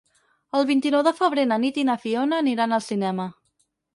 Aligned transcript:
El 0.59 0.63
vint-i-nou 0.69 1.03
de 1.07 1.13
febrer 1.17 1.43
na 1.51 1.59
Nit 1.65 1.77
i 1.81 1.85
na 1.91 1.97
Fiona 2.05 2.39
aniran 2.45 2.75
al 2.79 2.83
cinema. 2.89 3.29